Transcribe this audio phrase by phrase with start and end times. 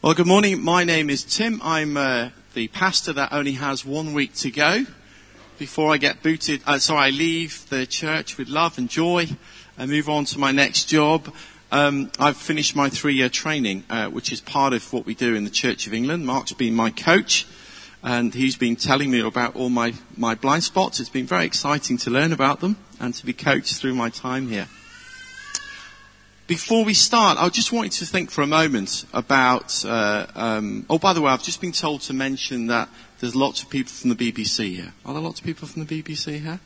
[0.00, 0.62] Well, good morning.
[0.62, 1.60] My name is Tim.
[1.60, 4.86] I'm uh, the pastor that only has one week to go
[5.58, 6.62] before I get booted.
[6.64, 9.26] Uh, so I leave the church with love and joy
[9.76, 11.34] and move on to my next job.
[11.72, 15.42] Um, I've finished my three-year training, uh, which is part of what we do in
[15.42, 16.24] the Church of England.
[16.24, 17.44] Mark's been my coach,
[18.00, 21.00] and he's been telling me about all my, my blind spots.
[21.00, 24.46] It's been very exciting to learn about them and to be coached through my time
[24.46, 24.68] here.
[26.48, 29.84] Before we start, I just want you to think for a moment about.
[29.84, 32.88] Uh, um, oh, by the way, I've just been told to mention that
[33.20, 34.94] there's lots of people from the BBC here.
[35.04, 36.58] Are there lots of people from the BBC here?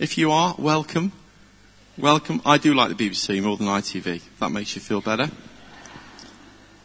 [0.00, 1.12] If you are, welcome.
[1.96, 2.42] Welcome.
[2.44, 4.20] I do like the BBC more than ITV.
[4.40, 5.30] That makes you feel better.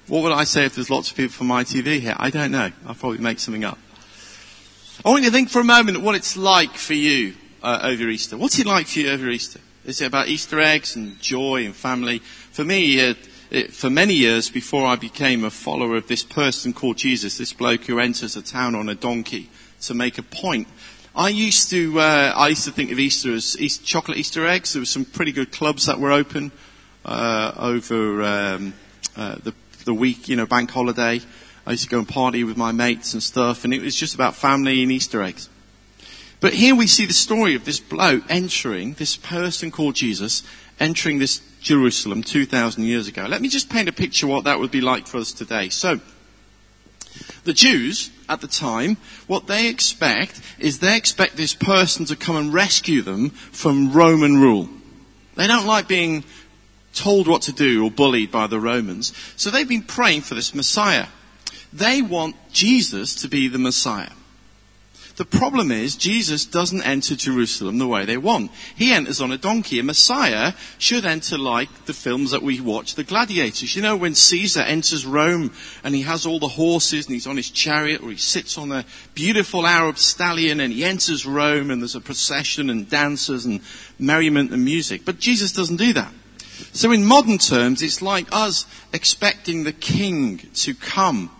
[0.06, 2.16] What would I say if there's lots of people from ITV here?
[2.16, 2.72] I don't know.
[2.86, 3.80] I'll probably make something up.
[5.04, 8.08] I want you to think for a moment what it's like for you uh, over
[8.08, 8.38] Easter.
[8.38, 9.62] What's it like for you over Easter?
[9.86, 12.20] Is it about Easter eggs and joy and family?
[12.20, 13.14] For me, uh,
[13.52, 17.54] it, for many years before I became a follower of this person called Jesus, this
[17.54, 19.50] bloke who enters a town on a donkey
[19.82, 20.68] to make a point,
[21.16, 24.74] I used to uh, I used to think of Easter as chocolate Easter eggs.
[24.74, 26.52] There were some pretty good clubs that were open
[27.06, 28.74] uh, over um,
[29.16, 29.54] uh, the
[29.86, 31.22] the week, you know, bank holiday.
[31.68, 34.16] I used to go and party with my mates and stuff, and it was just
[34.16, 35.48] about family and Easter eggs.
[36.46, 40.44] But here we see the story of this bloke entering, this person called Jesus,
[40.80, 43.26] entering this Jerusalem 2,000 years ago.
[43.26, 45.70] Let me just paint a picture of what that would be like for us today.
[45.70, 46.02] So,
[47.46, 52.36] the Jews at the time, what they expect is they expect this person to come
[52.36, 54.70] and rescue them from Roman rule.
[55.34, 56.26] They don't like being
[56.94, 59.14] told what to do or bullied by the Romans.
[59.36, 61.08] So they've been praying for this Messiah.
[61.74, 64.12] They want Jesus to be the Messiah.
[65.18, 68.52] The problem is Jesus doesn't enter Jerusalem the way they want.
[68.76, 69.80] He enters on a donkey.
[69.80, 73.78] A Messiah should enter like the films that we watch, the gladiators.
[73.78, 75.54] You know, when Caesar enters Rome
[75.86, 78.74] and he has all the horses and he's on his chariot or he sits on
[78.74, 83.62] a beautiful Arab stallion and he enters Rome and there's a procession and dancers and
[83.98, 85.06] merriment and music.
[85.06, 86.12] But Jesus doesn't do that.
[86.74, 91.32] So in modern terms, it's like us expecting the king to come.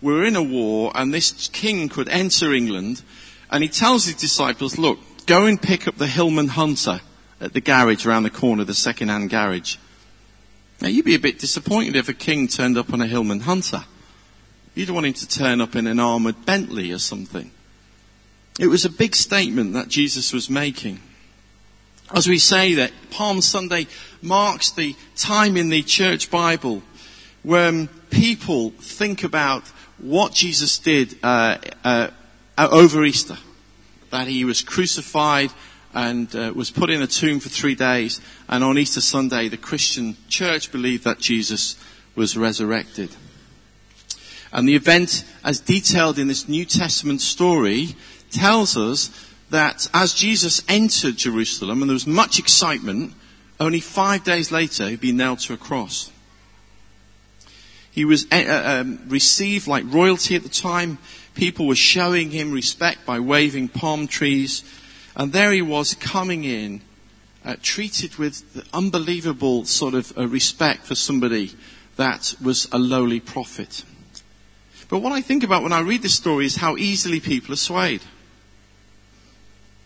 [0.00, 3.02] We're in a war and this king could enter England
[3.50, 7.00] and he tells his disciples, look, go and pick up the Hillman Hunter
[7.40, 9.76] at the garage around the corner, the second-hand garage.
[10.80, 13.84] Now you'd be a bit disappointed if a king turned up on a Hillman Hunter.
[14.74, 17.50] You'd want him to turn up in an armored Bentley or something.
[18.58, 21.00] It was a big statement that Jesus was making.
[22.14, 23.86] As we say that Palm Sunday
[24.22, 26.82] marks the time in the church Bible
[27.42, 29.62] when people think about
[29.98, 32.08] what Jesus did uh, uh,
[32.58, 33.38] over Easter.
[34.10, 35.50] That he was crucified
[35.94, 38.20] and uh, was put in a tomb for three days.
[38.48, 41.76] And on Easter Sunday, the Christian church believed that Jesus
[42.14, 43.14] was resurrected.
[44.52, 47.94] And the event, as detailed in this New Testament story,
[48.30, 49.10] tells us
[49.50, 53.12] that as Jesus entered Jerusalem, and there was much excitement,
[53.60, 56.10] only five days later he'd be nailed to a cross.
[57.90, 60.98] He was uh, um, received like royalty at the time.
[61.38, 64.64] People were showing him respect by waving palm trees.
[65.14, 66.80] And there he was coming in,
[67.44, 71.52] uh, treated with unbelievable sort of uh, respect for somebody
[71.94, 73.84] that was a lowly prophet.
[74.88, 77.56] But what I think about when I read this story is how easily people are
[77.56, 78.02] swayed.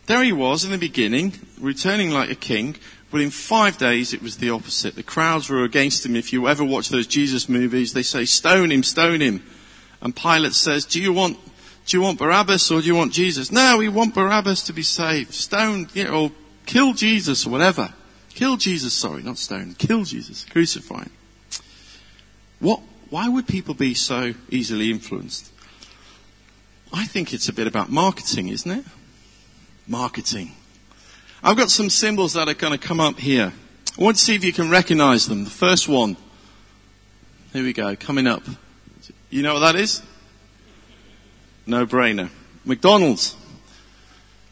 [0.07, 2.77] There he was in the beginning, returning like a king,
[3.11, 4.95] but in five days it was the opposite.
[4.95, 6.17] The crowds were against him.
[6.17, 9.43] If you ever watch those Jesus movies, they say, stone him, stone him.
[10.03, 11.39] And Pilate says, do you want,
[11.87, 13.51] do you want Barabbas or do you want Jesus?
[13.51, 15.33] No, we want Barabbas to be saved.
[15.33, 16.33] Stone, you know, or
[16.67, 17.95] kill Jesus or whatever.
[18.35, 19.75] Kill Jesus, sorry, not stone.
[19.79, 20.45] Kill Jesus.
[20.45, 21.13] Crucify him.
[22.59, 22.81] What,
[23.11, 25.53] why would people be so easily influenced?
[26.93, 28.84] I think it's a bit about marketing, isn't it?
[29.87, 30.53] Marketing.
[31.45, 33.53] I've got some symbols that are going to come up here.
[33.99, 35.45] I want to see if you can recognize them.
[35.45, 36.17] The first one.
[37.53, 38.43] Here we go, coming up.
[39.32, 40.03] You know what that is?
[41.66, 42.28] No brainer.
[42.66, 43.34] McDonald's.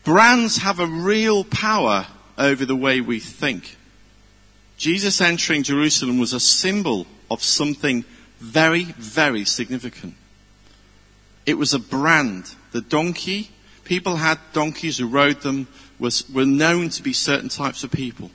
[0.05, 2.07] Brands have a real power
[2.39, 3.77] over the way we think.
[4.79, 8.07] Jesus entering Jerusalem was a symbol of something
[8.39, 10.15] very, very significant.
[11.45, 12.55] It was a brand.
[12.73, 13.51] The donkey,
[13.85, 15.69] people had donkeys who rode them
[15.99, 18.31] was, were known to be certain types of people.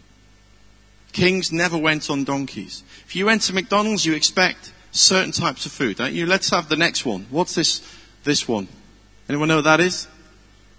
[1.12, 2.84] Kings never went on donkeys.
[3.08, 6.26] If you went to McDonald's, you expect certain types of food, don't you?
[6.26, 7.28] Let's have the next one.
[7.30, 7.82] What's this,
[8.24, 8.68] this one?
[9.28, 10.08] Anyone know what that is?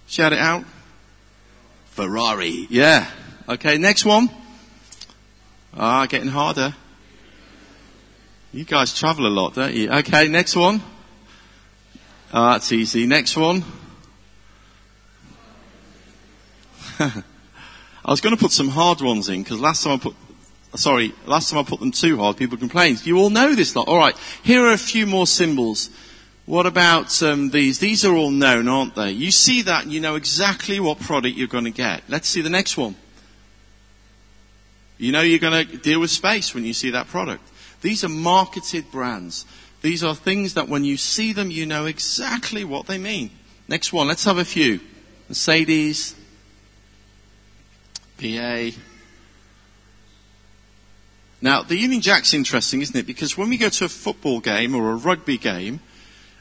[0.07, 0.65] Shout it out.
[1.87, 2.67] Ferrari.
[2.71, 3.11] Yeah.
[3.49, 4.31] Okay, next one.
[5.75, 6.75] Ah, getting harder.
[8.53, 9.91] You guys travel a lot, don't you?
[9.91, 10.81] Okay, next one.
[12.33, 13.07] Oh, that's easy.
[13.07, 13.65] Next one.
[16.99, 17.23] I
[18.07, 20.15] was going to put some hard ones in because last time I put,
[20.77, 23.07] sorry, last time I put them too hard, people complained.
[23.07, 23.89] You all know this lot.
[23.89, 25.91] All right, here are a few more symbols.
[26.47, 27.81] What about um, these?
[27.81, 29.11] These are all known, aren't they?
[29.11, 32.05] You see that and you know exactly what product you're going to get.
[32.09, 32.95] Let's see the next one.
[34.99, 37.43] You know you're going to deal with space when you see that product.
[37.83, 39.45] These are marketed brands.
[39.83, 43.31] These are things that when you see them, you know exactly what they mean.
[43.69, 44.81] Next one, let's have a few.
[45.29, 46.15] Mercedes,
[48.19, 48.71] PA.
[51.43, 53.07] Now, the Union Jack's interesting, isn't it?
[53.07, 55.81] Because when we go to a football game or a rugby game,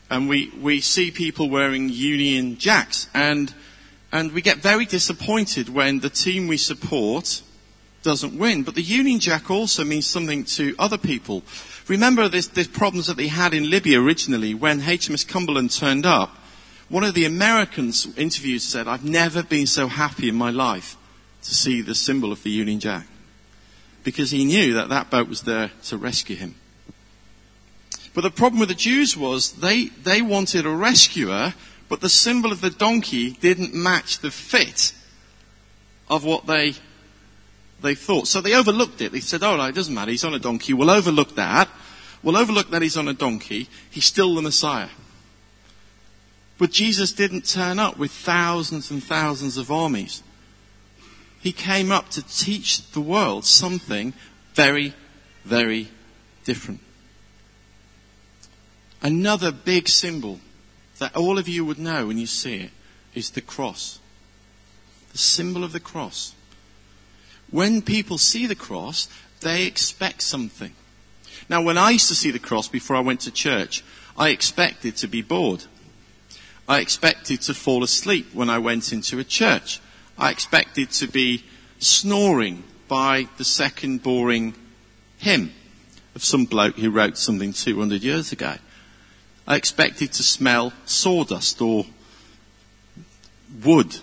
[0.10, 3.54] and we, we see people wearing Union Jacks, and,
[4.12, 7.42] and we get very disappointed when the team we support
[8.04, 8.64] doesn't win.
[8.64, 11.44] But the Union Jack also means something to other people.
[11.88, 16.38] Remember this, this problems that they had in Libya originally when HMS Cumberland turned up.
[16.88, 20.96] One of the Americans interviewed said, I've never been so happy in my life
[21.42, 23.08] to see the symbol of the Union Jack.
[24.06, 26.56] Because he knew that that boat was there to rescue him.
[28.14, 31.54] But the problem with the Jews was they, they wanted a rescuer,
[31.90, 34.94] but the symbol of the donkey didn't match the fit
[36.08, 36.76] of what they,
[37.82, 38.28] they thought.
[38.28, 39.12] So they overlooked it.
[39.12, 40.12] They said, oh, it doesn't matter.
[40.12, 40.74] He's on a donkey.
[40.74, 41.68] We'll overlook that.
[42.24, 43.68] We'll overlook that he's on a donkey.
[43.90, 44.90] He's still the Messiah.
[46.58, 50.24] But Jesus didn't turn up with thousands and thousands of armies.
[51.46, 54.14] He came up to teach the world something
[54.56, 54.96] very,
[55.44, 55.90] very
[56.44, 56.80] different.
[59.04, 60.40] Another big symbol
[60.98, 62.72] that all of you would know when you see it
[63.14, 64.00] is the cross.
[65.12, 66.34] The symbol of the cross.
[67.52, 69.08] When people see the cross,
[69.42, 70.74] they expect something.
[71.48, 73.84] Now, when I used to see the cross before I went to church,
[74.18, 75.66] I expected to be bored.
[76.68, 79.80] I expected to fall asleep when I went into a church.
[80.18, 81.44] I expected to be
[81.80, 84.54] snoring by the second boring
[85.18, 85.54] hymn
[86.14, 88.56] of some bloke who wrote something 200 years ago.
[89.48, 91.86] I expected to smell sawdust or
[93.64, 93.98] wood.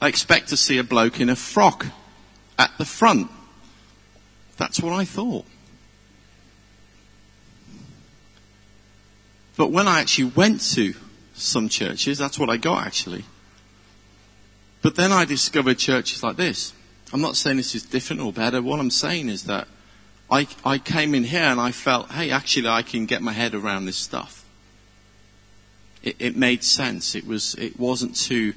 [0.00, 1.86] I expect to see a bloke in a frock
[2.58, 3.30] at the front.
[4.56, 5.44] That's what I thought.
[9.56, 10.94] But when I actually went to
[11.34, 13.24] some churches, that's what I got actually.
[14.86, 16.72] But then I discovered churches like this.
[17.12, 18.62] I'm not saying this is different or better.
[18.62, 19.66] What I'm saying is that
[20.30, 23.52] I, I came in here and I felt, hey, actually I can get my head
[23.52, 24.44] around this stuff.
[26.04, 27.16] It, it made sense.
[27.16, 28.54] It was, it wasn't too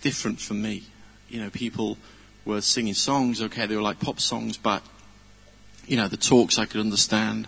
[0.00, 0.84] different for me.
[1.28, 1.98] You know, people
[2.46, 3.42] were singing songs.
[3.42, 4.82] Okay, they were like pop songs, but,
[5.86, 7.46] you know, the talks I could understand.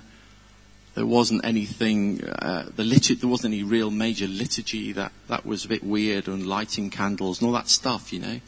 [0.95, 5.69] There wasn't anything, uh, the there wasn't any real major liturgy that, that was a
[5.69, 8.41] bit weird and lighting candles and all that stuff, you know.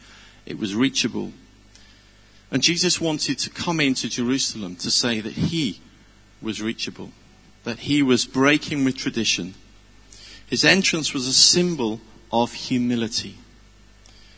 [0.45, 1.31] It was reachable.
[2.51, 5.81] And Jesus wanted to come into Jerusalem to say that he
[6.39, 7.11] was reachable,
[7.63, 9.55] that he was breaking with tradition.
[10.47, 11.99] His entrance was a symbol
[12.31, 13.37] of humility.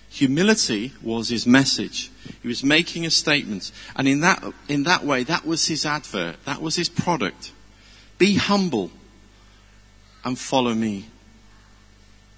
[0.09, 2.09] Humility was his message.
[2.41, 3.73] He was making a statement.
[3.97, 6.37] And in that, in that way, that was his advert.
[6.45, 7.51] That was his product.
[8.17, 8.91] Be humble
[10.23, 11.05] and follow me.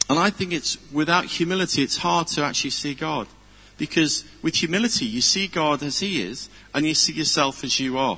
[0.10, 3.28] And I think it's, without humility, it's hard to actually see God.
[3.78, 7.98] Because with humility, you see God as He is, and you see yourself as you
[7.98, 8.18] are.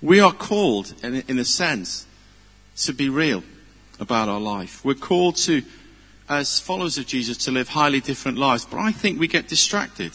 [0.00, 2.06] We are called, in, in a sense,
[2.78, 3.42] to be real
[4.00, 4.84] about our life.
[4.84, 5.62] We're called to,
[6.28, 8.64] as followers of Jesus, to live highly different lives.
[8.64, 10.12] But I think we get distracted.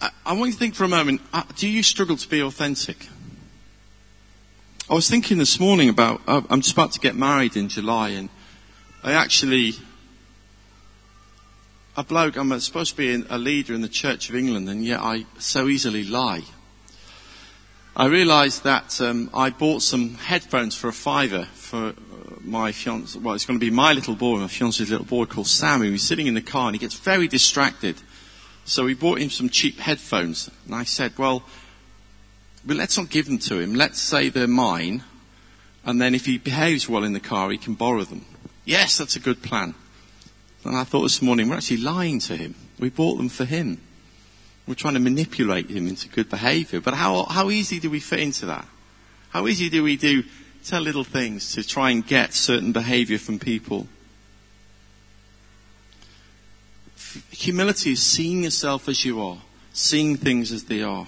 [0.00, 2.42] I, I want you to think for a moment, uh, do you struggle to be
[2.42, 3.08] authentic?
[4.88, 8.10] I was thinking this morning about, uh, I'm just about to get married in July,
[8.10, 8.28] and
[9.02, 9.76] I actually
[11.96, 15.00] a bloke, I'm supposed to be a leader in the Church of England, and yet
[15.00, 16.42] I so easily lie.
[17.96, 21.94] I realised that um, I bought some headphones for a fiver for uh,
[22.42, 23.18] my fiance.
[23.18, 25.92] Well, it's going to be my little boy, my fiance's little boy called Sammy.
[25.92, 27.96] He's sitting in the car and he gets very distracted.
[28.66, 31.42] So we bought him some cheap headphones, and I said, "Well,
[32.66, 33.74] well, let's not give them to him.
[33.74, 35.02] Let's say they're mine,
[35.84, 38.24] and then if he behaves well in the car, he can borrow them."
[38.64, 39.74] Yes, that's a good plan.
[40.64, 42.54] And I thought this morning, we're actually lying to him.
[42.78, 43.80] We bought them for him.
[44.66, 46.80] We're trying to manipulate him into good behavior.
[46.80, 48.66] But how, how easy do we fit into that?
[49.28, 50.24] How easy do we do
[50.64, 53.88] tell little things to try and get certain behavior from people?
[57.30, 59.38] Humility is seeing yourself as you are,
[59.74, 61.06] seeing things as they are.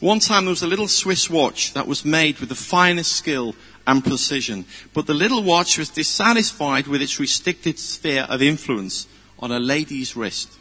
[0.00, 3.54] One time there was a little Swiss watch that was made with the finest skill
[3.86, 9.06] and precision, but the little watch was dissatisfied with its restricted sphere of influence
[9.38, 10.52] on a lady's wrist.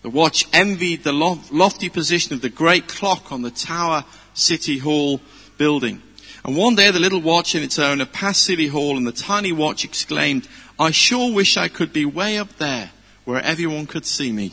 [0.00, 5.20] The watch envied the lofty position of the great clock on the Tower City Hall
[5.58, 6.00] building.
[6.42, 9.52] And one day the little watch and its owner passed City Hall and the tiny
[9.52, 10.48] watch exclaimed,
[10.78, 12.90] I sure wish I could be way up there
[13.24, 14.52] where everyone could see me.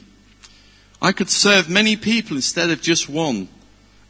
[1.01, 3.48] I could serve many people instead of just one.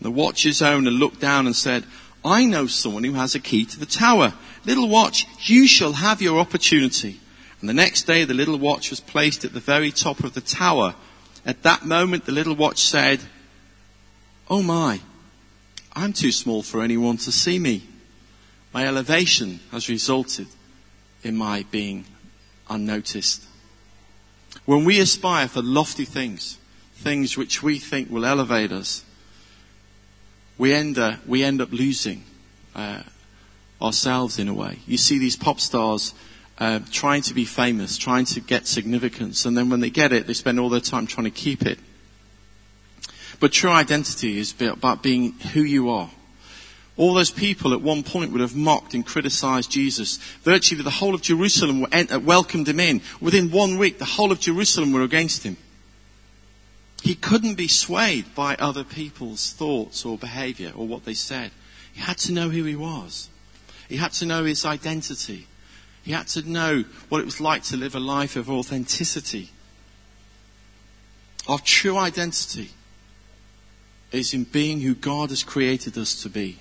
[0.03, 1.85] The watch's owner looked down and said,
[2.25, 4.33] I know someone who has a key to the tower.
[4.65, 7.21] Little watch, you shall have your opportunity.
[7.61, 10.41] And the next day the little watch was placed at the very top of the
[10.41, 10.95] tower.
[11.45, 13.21] At that moment the little watch said,
[14.49, 14.99] Oh my,
[15.93, 17.83] I'm too small for anyone to see me.
[18.73, 20.47] My elevation has resulted
[21.23, 22.03] in my being
[22.69, 23.45] unnoticed.
[24.65, 26.57] When we aspire for lofty things,
[26.95, 29.05] things which we think will elevate us,
[30.57, 32.23] we end, up, we end up losing
[32.75, 33.03] uh,
[33.81, 34.79] ourselves in a way.
[34.87, 36.13] You see these pop stars
[36.59, 40.27] uh, trying to be famous, trying to get significance, and then when they get it,
[40.27, 41.79] they spend all their time trying to keep it.
[43.39, 46.09] But true identity is about being who you are.
[46.95, 50.17] All those people at one point would have mocked and criticized Jesus.
[50.43, 53.01] Virtually the whole of Jerusalem uh, welcomed him in.
[53.19, 55.57] Within one week, the whole of Jerusalem were against him.
[57.03, 61.51] He couldn't be swayed by other people's thoughts or behavior or what they said.
[61.91, 63.29] He had to know who he was.
[63.89, 65.47] He had to know his identity.
[66.03, 69.49] He had to know what it was like to live a life of authenticity.
[71.45, 72.69] Our true identity
[74.13, 76.59] is in being who God has created us to be.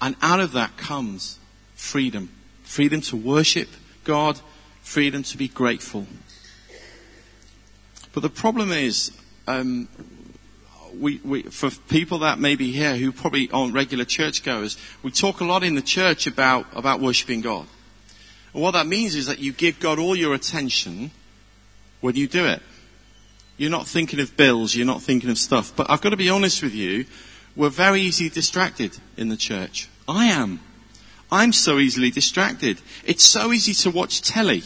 [0.00, 1.38] And out of that comes
[1.76, 2.30] freedom.
[2.64, 3.68] Freedom to worship
[4.02, 4.40] God,
[4.80, 6.08] freedom to be grateful.
[8.12, 9.12] But the problem is,
[9.46, 9.88] um,
[10.98, 15.40] we, we, for people that may be here who probably aren't regular churchgoers, we talk
[15.40, 17.66] a lot in the church about, about worshiping God.
[18.52, 21.10] And what that means is that you give God all your attention
[22.00, 22.60] when you do it.
[23.56, 25.72] You're not thinking of bills, you're not thinking of stuff.
[25.74, 27.06] But I've got to be honest with you,
[27.54, 29.88] we're very easily distracted in the church.
[30.08, 30.60] I am.
[31.30, 32.80] I'm so easily distracted.
[33.04, 34.64] It's so easy to watch telly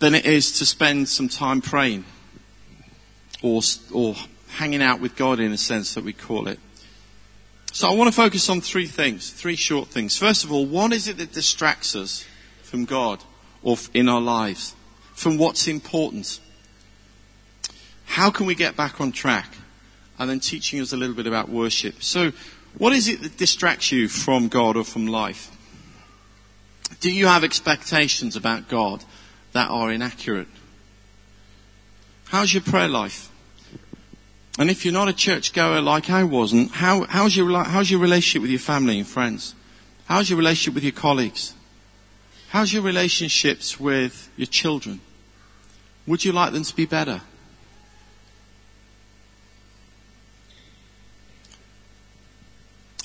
[0.00, 2.04] than it is to spend some time praying
[3.44, 3.60] or,
[3.92, 4.16] or
[4.48, 6.58] hanging out with God in a sense that we call it.
[7.72, 10.16] So I want to focus on three things, three short things.
[10.16, 12.24] First of all, what is it that distracts us
[12.62, 13.22] from God
[13.62, 14.74] or in our lives,
[15.12, 16.40] from what's important?
[18.06, 19.52] How can we get back on track?
[20.18, 22.02] And then teaching us a little bit about worship.
[22.02, 22.32] So,
[22.78, 25.50] what is it that distracts you from God or from life?
[27.00, 29.04] Do you have expectations about God
[29.52, 30.46] that are inaccurate?
[32.26, 33.32] How's your prayer life?
[34.58, 38.42] And if you're not a churchgoer like I wasn't, how, how's, your, how's your relationship
[38.42, 39.54] with your family and friends?
[40.06, 41.54] How's your relationship with your colleagues?
[42.50, 45.00] How's your relationships with your children?
[46.06, 47.22] Would you like them to be better?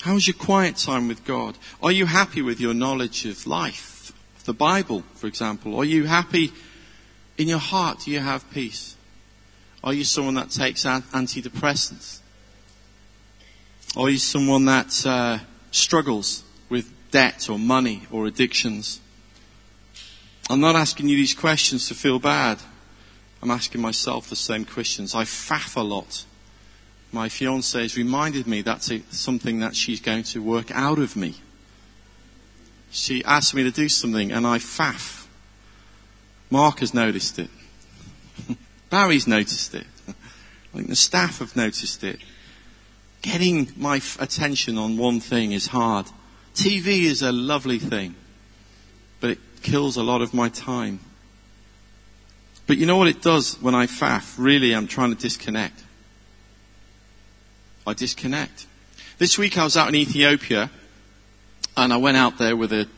[0.02, 1.58] How's your quiet time with God?
[1.82, 4.12] Are you happy with your knowledge of life?
[4.44, 5.76] The Bible, for example.
[5.76, 6.52] Are you happy
[7.36, 8.00] in your heart?
[8.04, 8.96] Do you have peace?
[9.82, 12.20] Are you someone that takes antidepressants?
[13.96, 15.38] Are you someone that uh,
[15.70, 19.00] struggles with debt or money or addictions?
[20.50, 22.58] I'm not asking you these questions to feel bad.
[23.42, 25.14] I'm asking myself the same questions.
[25.14, 26.24] I faff a lot.
[27.10, 31.16] My fiance has reminded me that's a, something that she's going to work out of
[31.16, 31.36] me.
[32.90, 35.26] She asked me to do something and I faff.
[36.50, 37.50] Mark has noticed it.
[38.90, 39.86] Barry's noticed it.
[40.08, 42.20] I think the staff have noticed it.
[43.22, 46.06] Getting my f- attention on one thing is hard.
[46.54, 48.16] TV is a lovely thing,
[49.20, 51.00] but it kills a lot of my time.
[52.66, 54.34] But you know what it does when I faff?
[54.38, 55.82] Really, I'm trying to disconnect.
[57.86, 58.66] I disconnect.
[59.18, 60.70] This week I was out in Ethiopia
[61.76, 62.88] and I went out there with a,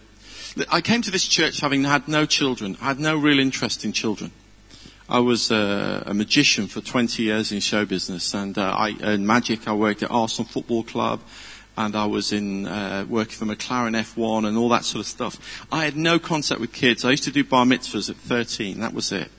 [0.70, 2.76] I came to this church having had no children.
[2.80, 4.32] I had no real interest in children.
[5.12, 9.26] I was a, a magician for 20 years in show business, and uh, I, in
[9.26, 11.21] magic, I worked at Arsenal Football Club,
[11.76, 15.66] and I was in uh, working for McLaren F1 and all that sort of stuff.
[15.71, 17.04] I had no contact with kids.
[17.04, 18.81] I used to do bar mitzvahs at 13.
[18.81, 19.31] That was it.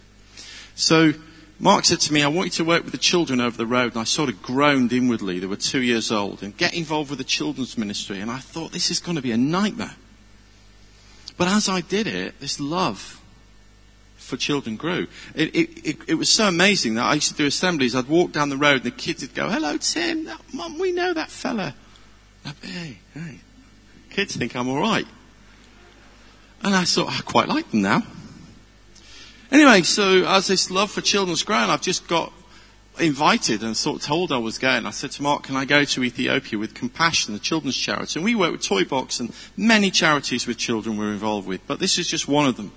[0.75, 1.13] So
[1.57, 3.93] Mark said to me, "I want you to work with the children over the road."
[3.93, 5.39] And I sort of groaned inwardly.
[5.39, 8.19] They were two years old, and get involved with the children's ministry.
[8.19, 9.95] And I thought this is going to be a nightmare.
[11.35, 13.22] But as I did it, this love
[14.23, 15.07] for children grew.
[15.35, 17.95] It, it, it, it, was so amazing that I used to do assemblies.
[17.95, 21.13] I'd walk down the road and the kids would go, hello Tim, mum, we know
[21.13, 21.75] that fella.
[22.45, 23.39] I'd be, hey, hey.
[24.09, 25.07] Kids think I'm alright.
[26.61, 28.03] And I thought, I quite like them now.
[29.51, 32.31] Anyway, so as this love for children's grown, I've just got
[32.99, 34.85] invited and sort of told I was going.
[34.85, 38.19] I said to Mark, can I go to Ethiopia with Compassion, the children's charity?
[38.19, 41.79] And we work with Toy Box and many charities with children we're involved with, but
[41.79, 42.71] this is just one of them.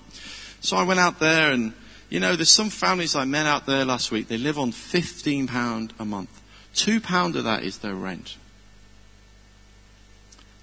[0.61, 1.73] So I went out there and,
[2.09, 5.91] you know, there's some families I met out there last week, they live on £15
[5.99, 6.41] a month.
[6.73, 8.37] £2 of that is their rent.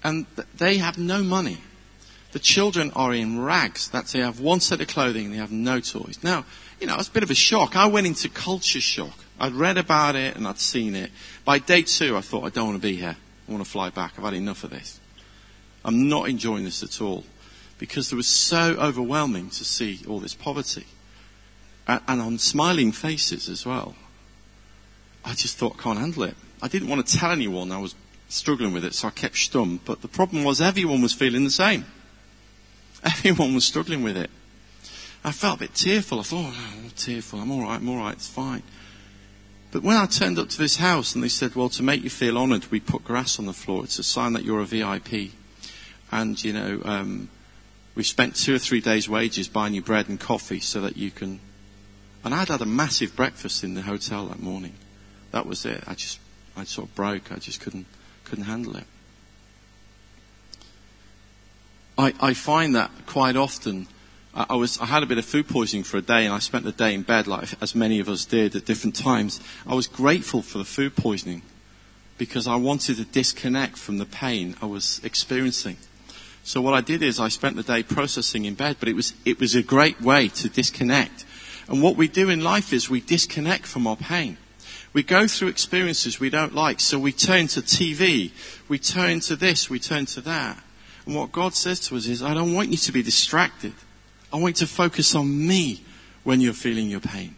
[0.03, 0.25] And
[0.55, 1.57] they have no money.
[2.31, 3.89] The children are in rags.
[3.89, 6.19] That's they have one set of clothing and they have no toys.
[6.21, 6.45] Now,
[6.79, 7.75] you know, it's a bit of a shock.
[7.75, 9.17] I went into culture shock.
[9.39, 11.11] I'd read about it and I'd seen it.
[11.43, 13.15] By day two, I thought, I don't want to be here.
[13.47, 14.13] I want to fly back.
[14.17, 14.99] I've had enough of this.
[15.83, 17.23] I'm not enjoying this at all
[17.77, 20.85] because it was so overwhelming to see all this poverty
[21.87, 23.95] and, on smiling faces as well.
[25.23, 26.35] I just thought, I can't handle it.
[26.61, 27.95] I didn't want to tell anyone I was
[28.29, 29.79] struggling with it, so I kept stum.
[29.83, 31.85] But the problem was everyone was feeling the same.
[33.03, 34.31] Everyone was struggling with it.
[35.23, 36.19] I felt a bit tearful.
[36.19, 37.39] I thought, oh, I'm tearful.
[37.39, 37.75] I'm all right.
[37.75, 38.13] I'm all right.
[38.13, 38.63] It's fine.
[39.71, 42.09] But when I turned up to this house and they said, well, to make you
[42.09, 43.83] feel honoured, we put grass on the floor.
[43.83, 45.31] It's a sign that you're a VIP.
[46.11, 47.29] And, you know, um,
[47.95, 51.11] we spent two or three days' wages buying you bread and coffee so that you
[51.11, 51.39] can.
[52.23, 54.73] And I'd had a massive breakfast in the hotel that morning.
[55.31, 55.83] That was it.
[55.87, 56.19] I just,
[56.57, 57.31] I sort of broke.
[57.31, 57.85] I just couldn't,
[58.25, 58.85] couldn't handle it.
[61.97, 63.87] I, I find that quite often
[64.35, 66.65] I was, I had a bit of food poisoning for a day and I spent
[66.65, 69.39] the day in bed like as many of us did at different times.
[69.65, 71.41] I was grateful for the food poisoning
[72.17, 75.77] because I wanted to disconnect from the pain I was experiencing.
[76.45, 79.15] So what I did is I spent the day processing in bed, but it was,
[79.25, 81.25] it was a great way to disconnect.
[81.67, 84.37] And what we do in life is we disconnect from our pain.
[84.93, 88.31] We go through experiences we don't like, so we turn to TV,
[88.67, 90.63] we turn to this, we turn to that.
[91.07, 93.73] And what God says to us is, I don't want you to be distracted.
[94.31, 95.83] I want you to focus on me
[96.23, 97.35] when you're feeling your pain.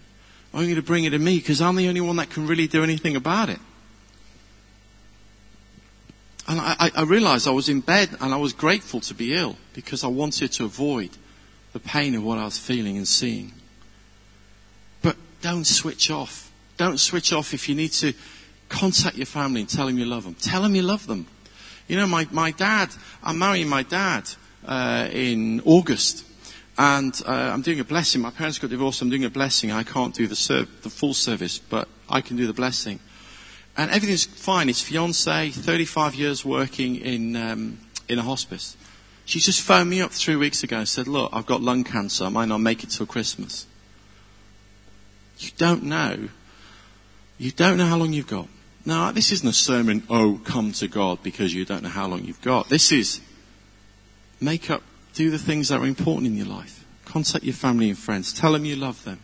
[0.53, 2.45] I want you to bring it to me because I'm the only one that can
[2.45, 3.60] really do anything about it.
[6.47, 9.57] And I, I, realized I was in bed and I was grateful to be ill
[9.73, 11.10] because I wanted to avoid
[11.73, 13.51] the pain of what I was feeling and seeing.
[15.01, 16.49] But don't switch off.
[16.77, 18.13] Don't switch off if you need to
[18.69, 20.36] contact your family and tell them you love them.
[20.36, 21.27] Tell them you love them.
[21.88, 22.89] You know, my, my dad,
[23.21, 24.29] I'm marrying my dad
[24.65, 26.25] uh, in August.
[26.77, 28.21] And uh, I'm doing a blessing.
[28.21, 29.01] My parents got divorced.
[29.01, 29.71] I'm doing a blessing.
[29.71, 32.99] I can't do the, serv- the full service, but I can do the blessing.
[33.77, 34.67] And everything's fine.
[34.67, 37.77] His fiance, 35 years working in um,
[38.09, 38.75] in a hospice.
[39.25, 42.25] She just phoned me up three weeks ago and said, "Look, I've got lung cancer.
[42.25, 43.67] I might not make it till Christmas."
[45.37, 46.29] You don't know.
[47.37, 48.47] You don't know how long you've got.
[48.83, 50.03] Now, this isn't a sermon.
[50.09, 52.69] Oh, come to God because you don't know how long you've got.
[52.69, 53.21] This is
[54.41, 54.81] make up
[55.13, 56.85] do the things that are important in your life.
[57.05, 58.33] Contact your family and friends.
[58.33, 59.19] Tell them you love them.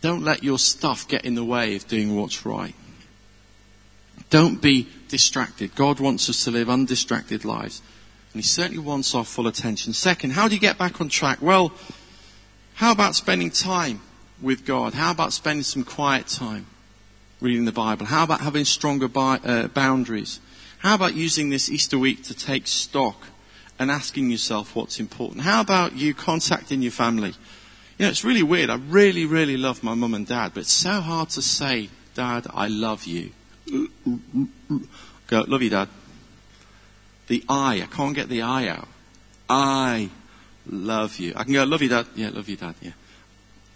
[0.00, 2.74] Don't let your stuff get in the way of doing what's right.
[4.30, 5.74] Don't be distracted.
[5.74, 7.82] God wants us to live undistracted lives.
[8.32, 9.92] And He certainly wants our full attention.
[9.92, 11.40] Second, how do you get back on track?
[11.40, 11.72] Well,
[12.74, 14.00] how about spending time
[14.40, 14.94] with God?
[14.94, 16.66] How about spending some quiet time
[17.40, 18.06] reading the Bible?
[18.06, 20.40] How about having stronger bi- uh, boundaries?
[20.78, 23.26] How about using this Easter week to take stock
[23.78, 25.42] and asking yourself what's important.
[25.42, 27.34] How about you contacting your family?
[27.98, 28.70] You know, it's really weird.
[28.70, 32.46] I really, really love my mum and dad, but it's so hard to say, Dad,
[32.54, 33.32] I love you.
[35.26, 35.88] Go, love you, Dad.
[37.26, 38.88] The I, I can't get the I out.
[39.50, 40.10] I
[40.64, 41.32] love you.
[41.34, 42.06] I can go, love you, Dad.
[42.14, 42.76] Yeah, love you, Dad.
[42.80, 42.92] Yeah.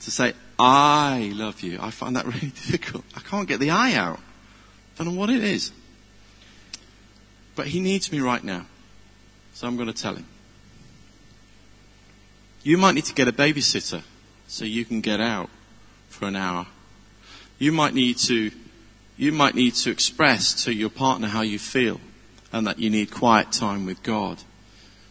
[0.03, 3.05] To say, I love you, I find that really difficult.
[3.17, 4.21] I can't get the I out.
[4.99, 5.73] I don't know what it is.
[7.57, 8.67] But he needs me right now.
[9.53, 10.27] So I'm going to tell him.
[12.63, 14.03] You might need to get a babysitter
[14.53, 15.49] so you can get out
[16.11, 16.67] for an hour.
[17.59, 18.51] You might need to,
[19.17, 22.03] you might need to express to your partner how you feel
[22.53, 24.43] and that you need quiet time with God.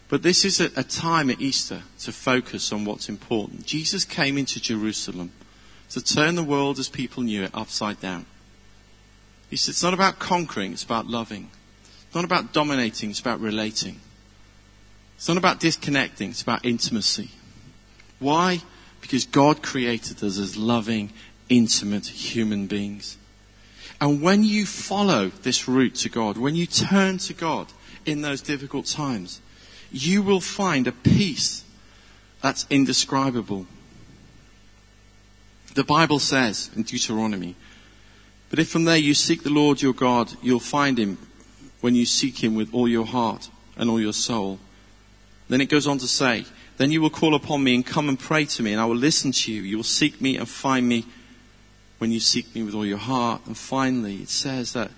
[0.09, 3.65] But this is a, a time at Easter to focus on what's important.
[3.65, 5.31] Jesus came into Jerusalem
[5.89, 8.27] to turn the world as people knew it upside down.
[9.49, 11.49] He said it's not about conquering, it's about loving.
[12.05, 14.01] It's not about dominating, it's about relating.
[15.15, 17.31] It's not about disconnecting, it's about intimacy.
[18.19, 18.61] Why?
[19.01, 21.11] Because God created us as loving,
[21.49, 23.17] intimate human beings.
[23.99, 27.67] And when you follow this route to God, when you turn to God
[28.05, 29.41] in those difficult times,
[29.91, 31.63] you will find a peace
[32.41, 33.67] that's indescribable.
[35.75, 37.55] The Bible says in Deuteronomy,
[38.49, 41.17] but if from there you seek the Lord your God, you'll find him
[41.79, 44.59] when you seek him with all your heart and all your soul.
[45.47, 46.45] Then it goes on to say,
[46.81, 48.95] then you will call upon me and come and pray to me and I will
[48.95, 49.61] listen to you.
[49.61, 51.05] You will seek me and find me
[51.99, 53.45] when you seek me with all your heart.
[53.45, 54.89] And finally, it says that,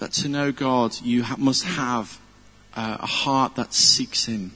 [0.00, 2.18] that to know God, you ha- must have
[2.74, 4.52] uh, a heart that seeks him.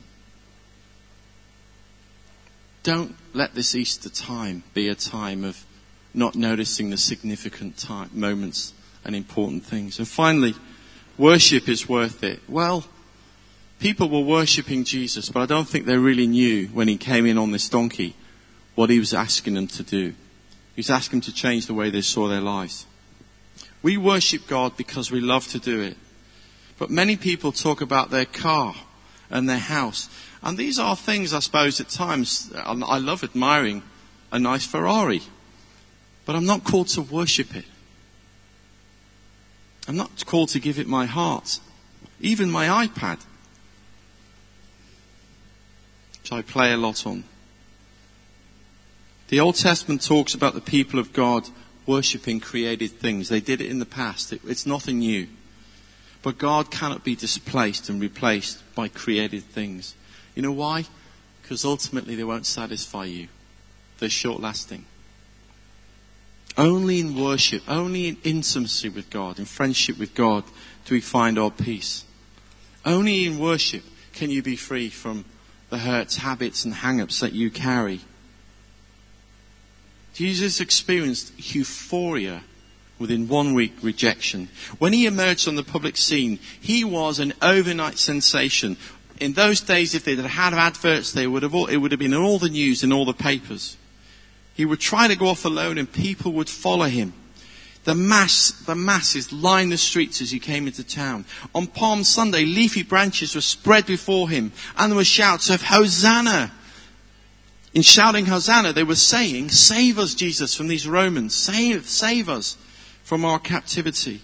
[2.82, 5.64] Don't let this Easter time be a time of
[6.14, 8.72] not noticing the significant time, moments
[9.04, 9.98] and important things.
[9.98, 10.54] And finally,
[11.16, 12.40] worship is worth it.
[12.48, 12.84] Well,
[13.78, 17.38] people were worshipping Jesus, but I don't think they really knew when he came in
[17.38, 18.14] on this donkey
[18.74, 20.14] what he was asking them to do.
[20.74, 22.86] He was asking them to change the way they saw their lives.
[23.82, 25.96] We worship God because we love to do it.
[26.78, 28.74] But many people talk about their car
[29.30, 30.08] and their house.
[30.42, 33.82] And these are things, I suppose, at times, I love admiring
[34.30, 35.22] a nice Ferrari.
[36.24, 37.64] But I'm not called to worship it.
[39.88, 41.58] I'm not called to give it my heart.
[42.20, 43.18] Even my iPad,
[46.28, 47.24] which I play a lot on.
[49.28, 51.48] The Old Testament talks about the people of God
[51.86, 53.28] worshipping created things.
[53.28, 54.32] They did it in the past.
[54.32, 55.28] It, it's nothing new.
[56.22, 59.94] But God cannot be displaced and replaced by created things.
[60.34, 60.84] You know why?
[61.40, 63.28] Because ultimately they won't satisfy you.
[63.98, 64.84] They're short lasting.
[66.58, 70.44] Only in worship, only in intimacy with God, in friendship with God,
[70.84, 72.04] do we find our peace.
[72.84, 75.24] Only in worship can you be free from
[75.70, 78.00] the hurts, habits, and hang ups that you carry.
[80.14, 82.42] Jesus experienced euphoria
[82.98, 84.48] within one week rejection.
[84.78, 88.76] When he emerged on the public scene, he was an overnight sensation.
[89.20, 92.12] In those days, if they'd had adverts, they would have all, it would have been
[92.12, 93.76] in all the news, in all the papers.
[94.54, 97.12] He would try to go off alone and people would follow him.
[97.84, 101.24] The mass, the masses lined the streets as he came into town.
[101.54, 106.52] On Palm Sunday, leafy branches were spread before him and there were shouts of Hosanna.
[107.72, 111.34] In shouting Hosanna, they were saying, save us, Jesus, from these Romans.
[111.34, 112.56] Save, save us
[113.04, 114.22] from our captivity.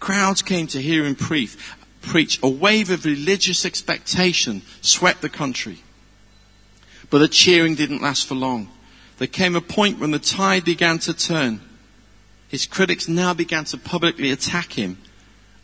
[0.00, 1.56] Crowds came to hear him preach.
[2.00, 2.38] preach.
[2.42, 5.82] A wave of religious expectation swept the country.
[7.10, 8.68] But the cheering didn't last for long.
[9.18, 11.60] There came a point when the tide began to turn.
[12.48, 14.98] His critics now began to publicly attack him.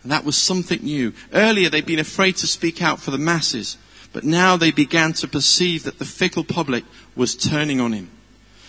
[0.02, 1.14] And that was something new.
[1.32, 3.78] Earlier they'd been afraid to speak out for the masses,
[4.12, 6.84] but now they began to perceive that the fickle public
[7.16, 8.10] was turning on him.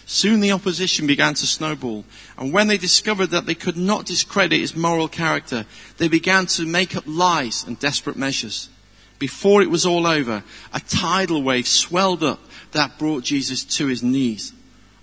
[0.06, 2.06] Soon the opposition began to snowball,
[2.38, 5.66] and when they discovered that they could not discredit his moral character,
[5.98, 8.70] they began to make up lies and desperate measures.
[9.18, 12.40] Before it was all over, a tidal wave swelled up
[12.72, 14.54] that brought Jesus to his knees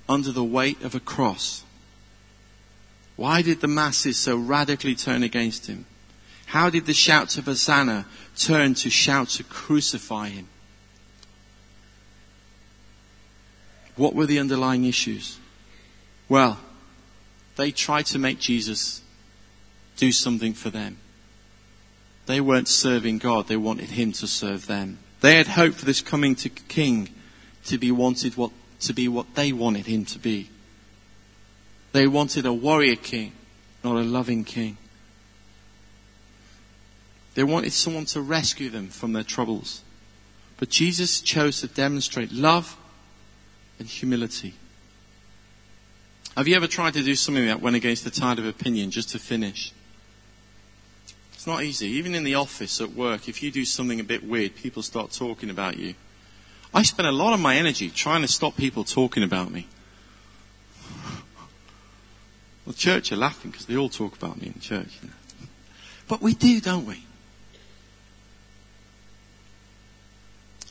[0.09, 1.65] under the weight of a cross.
[3.23, 5.87] Why did the masses so radically turn against him?
[6.47, 8.07] How did the shouts of Hosanna
[8.37, 10.49] turn to shouts to crucify him?
[13.95, 15.39] What were the underlying issues?
[16.29, 16.59] Well,
[17.55, 19.03] they tried to make Jesus
[19.97, 20.97] do something for them.
[22.27, 24.99] They weren't serving God, they wanted him to serve them.
[25.21, 27.11] They had hoped for this coming to king
[27.67, 30.51] to be wanted what to be what they wanted him to be.
[31.93, 33.33] They wanted a warrior king,
[33.85, 34.79] not a loving king.
[37.35, 39.83] They wanted someone to rescue them from their troubles.
[40.59, 42.77] But Jesus chose to demonstrate love
[43.79, 44.55] and humility.
[46.37, 49.11] Have you ever tried to do something that went against the tide of opinion just
[49.11, 49.73] to finish?
[51.35, 51.89] It's not easy.
[51.89, 55.11] Even in the office, at work, if you do something a bit weird, people start
[55.11, 55.95] talking about you.
[56.73, 59.67] I spend a lot of my energy trying to stop people talking about me.
[62.73, 64.99] The church are laughing because they all talk about me in church.
[65.03, 65.15] You know.
[66.09, 67.05] But we do, don't we?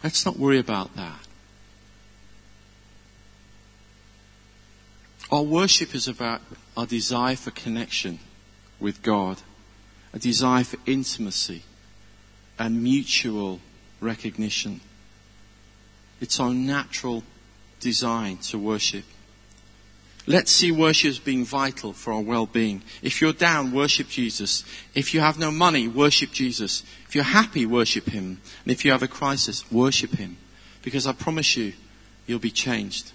[0.04, 1.28] Let's not worry about that.
[5.32, 6.42] Our worship is about
[6.76, 8.18] our desire for connection
[8.80, 9.44] with God,
[10.12, 11.62] a desire for intimacy
[12.58, 13.60] and mutual
[14.00, 14.82] recognition.
[16.20, 17.22] It's our natural
[17.80, 19.06] design to worship.
[20.28, 22.84] Let's see worship as being vital for our well-being.
[23.02, 24.64] If you're down, worship Jesus.
[24.94, 26.84] If you have no money, worship Jesus.
[27.08, 28.40] If you're happy, worship Him.
[28.64, 30.38] And if you have a crisis, worship Him.
[30.84, 31.74] Because I promise you,
[32.28, 33.12] you'll be changed.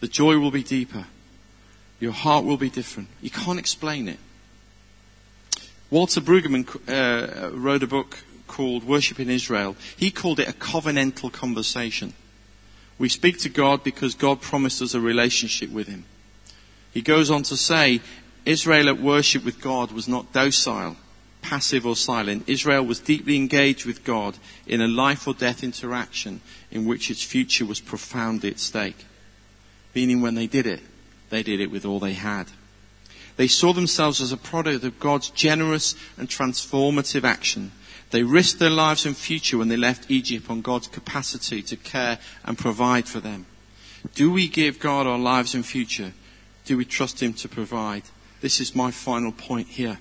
[0.00, 1.06] The joy will be deeper.
[2.00, 3.08] Your heart will be different.
[3.20, 4.18] You can't explain it.
[5.90, 9.76] Walter Brueggemann uh, wrote a book called Worship in Israel.
[9.96, 12.14] He called it a covenantal conversation.
[12.98, 16.04] We speak to God because God promised us a relationship with Him.
[16.92, 18.00] He goes on to say,
[18.44, 20.96] Israel at worship with God was not docile,
[21.42, 22.48] passive or silent.
[22.48, 27.22] Israel was deeply engaged with God in a life or death interaction in which its
[27.22, 29.04] future was profoundly at stake.
[29.94, 30.80] Meaning when they did it,
[31.30, 32.46] they did it with all they had.
[33.36, 37.72] They saw themselves as a product of God's generous and transformative action.
[38.14, 42.20] They risked their lives and future when they left Egypt on God's capacity to care
[42.44, 43.44] and provide for them.
[44.14, 46.12] Do we give God our lives and future?
[46.64, 48.04] Do we trust Him to provide?
[48.40, 49.98] This is my final point here.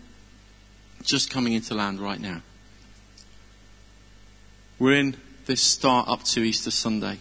[1.02, 2.44] Just coming into land right now.
[4.78, 7.18] We're in this start up to Easter Sunday.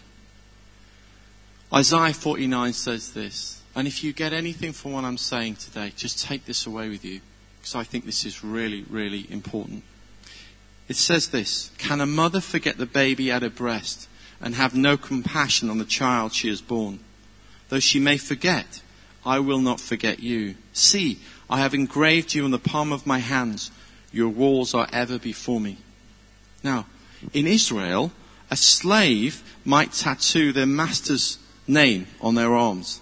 [1.73, 6.23] Isaiah 49 says this, and if you get anything from what I'm saying today, just
[6.23, 7.23] take this away with you,
[7.59, 9.85] because I think this is really, really important.
[10.89, 14.09] It says this, can a mother forget the baby at her breast
[14.41, 17.01] and have no compassion on the child she has borne?
[17.69, 18.83] Though she may forget,
[19.25, 20.57] I will not forget you.
[20.73, 21.19] See,
[21.49, 23.71] I have engraved you on the palm of my hands.
[24.13, 25.79] Your walls are ever before me.
[26.63, 26.87] Now,
[27.33, 28.13] in Israel,
[28.51, 33.01] a slave might tattoo their master's name on their arms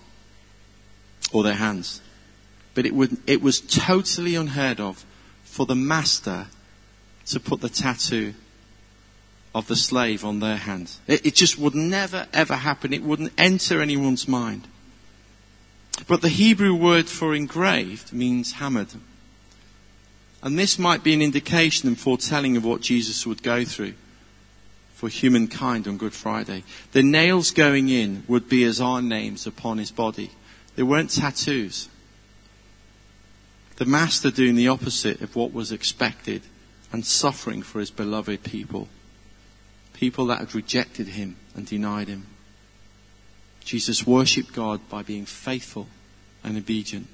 [1.33, 2.01] or their hands.
[2.75, 5.05] But it, would, it was totally unheard of
[5.43, 6.47] for the master
[7.31, 8.35] to put the tattoo
[9.55, 11.01] of the slave on their hands.
[11.07, 12.93] It, it just would never ever happen.
[12.93, 14.69] It wouldn't enter anyone's mind.
[16.07, 18.95] But the Hebrew word for engraved means hammered.
[20.43, 23.95] And this might be an indication and foretelling of what Jesus would go through
[24.95, 26.65] for humankind on Good Friday.
[26.93, 30.31] The nails going in would be as our names upon his body.
[30.77, 31.89] They weren't tattoos.
[33.77, 36.43] The Master doing the opposite of what was expected
[36.93, 38.89] and suffering for his beloved people.
[39.95, 42.27] People that had rejected him and denied him.
[43.65, 45.89] Jesus worshiped God by being faithful
[46.43, 47.07] and obedient.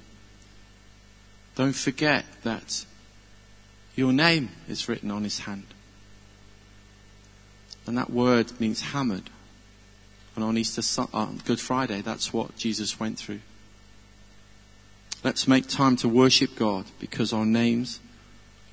[1.55, 2.85] Don't forget that
[3.95, 5.65] your name is written on his hand.
[7.85, 9.29] And that word means hammered.
[10.35, 13.39] And on Easter, uh, Good Friday, that's what Jesus went through.
[15.23, 17.99] Let's make time to worship God because our names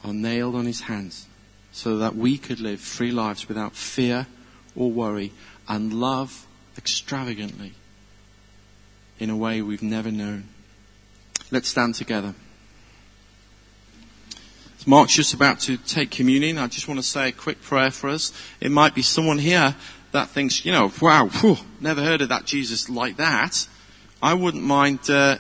[0.05, 1.27] are nailed on his hands
[1.73, 4.27] so that we could live free lives without fear
[4.77, 5.33] or worry
[5.69, 7.73] and love extravagantly
[9.19, 10.45] in a way we've never known.
[11.51, 12.35] Let's stand together.
[14.79, 17.91] As Mark's just about to take communion, I just want to say a quick prayer
[17.91, 18.33] for us.
[18.61, 19.75] It might be someone here
[20.13, 23.67] that thinks, you know, wow, whew, never heard of that Jesus like that.
[24.23, 25.39] I wouldn't mind, uh,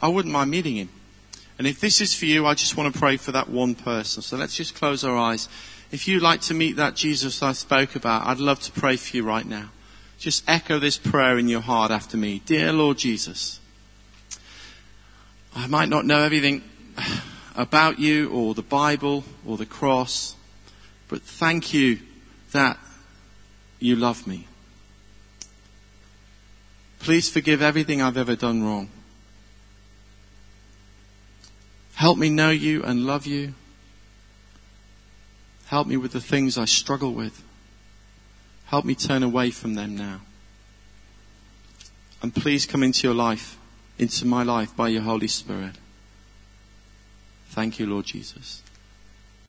[0.00, 0.88] I wouldn't mind meeting him.
[1.58, 4.22] And if this is for you, I just want to pray for that one person.
[4.22, 5.48] So let's just close our eyes.
[5.92, 9.16] If you'd like to meet that Jesus I spoke about, I'd love to pray for
[9.16, 9.70] you right now.
[10.18, 12.42] Just echo this prayer in your heart after me.
[12.44, 13.60] Dear Lord Jesus,
[15.54, 16.62] I might not know everything
[17.56, 20.34] about you or the Bible or the cross,
[21.08, 22.00] but thank you
[22.50, 22.78] that
[23.78, 24.48] you love me.
[26.98, 28.88] Please forgive everything I've ever done wrong.
[31.94, 33.54] Help me know you and love you.
[35.66, 37.42] Help me with the things I struggle with.
[38.66, 40.20] Help me turn away from them now.
[42.20, 43.58] And please come into your life,
[43.98, 45.76] into my life by your Holy Spirit.
[47.50, 48.63] Thank you, Lord Jesus.